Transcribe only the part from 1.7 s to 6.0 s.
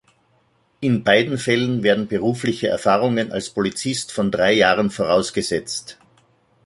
werden berufliche Erfahrungen als Polizist von drei Jahren vorausgesetzt.